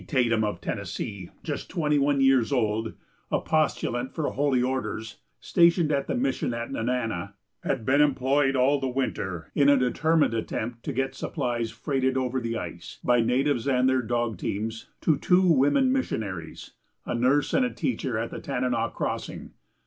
Tatum 0.07 0.43
of 0.43 0.61
Tennessee, 0.61 1.29
just 1.43 1.69
twenty 1.69 1.99
one 1.99 2.21
years 2.21 2.51
old, 2.51 2.93
a 3.31 3.39
postulant 3.39 4.15
for 4.15 4.31
holy 4.31 4.59
orders, 4.63 5.17
stationed 5.39 5.91
at 5.91 6.07
the 6.07 6.15
mission 6.15 6.55
at 6.55 6.71
Nenana, 6.71 7.35
had 7.63 7.85
been 7.85 8.01
employed 8.01 8.55
all 8.55 8.79
the 8.79 8.87
winter 8.87 9.51
in 9.53 9.69
a 9.69 9.77
determined 9.77 10.33
attempt 10.33 10.81
to 10.85 10.91
get 10.91 11.13
supplies 11.13 11.69
freighted 11.69 12.17
over 12.17 12.39
the 12.39 12.57
ice, 12.57 12.97
by 13.03 13.19
natives 13.21 13.67
and 13.67 13.87
their 13.87 14.01
dog 14.01 14.39
teams, 14.39 14.87
to 15.01 15.17
two 15.19 15.45
women 15.47 15.91
missionaries, 15.93 16.71
a 17.05 17.13
nurse 17.13 17.53
and 17.53 17.63
a 17.63 17.69
teacher, 17.69 18.17
at 18.17 18.31
the 18.31 18.39
Tanana 18.39 18.89
Crossing. 18.89 19.51